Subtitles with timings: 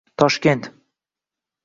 [0.21, 0.61] Toshkent